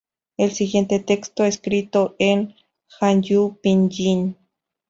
[0.35, 2.55] El siguiente texto escrito en
[2.99, 4.35] Hanyu Pinyin.